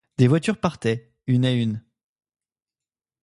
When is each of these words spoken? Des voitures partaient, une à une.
Des 0.17 0.27
voitures 0.27 0.59
partaient, 0.59 1.13
une 1.27 1.45
à 1.45 1.51
une. 1.51 1.83